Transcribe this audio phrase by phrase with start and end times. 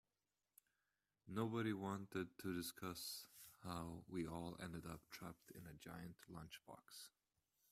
[1.27, 3.27] Nobody wanted to discuss
[3.63, 7.09] how we all ended up trapped in a giant lunchbox.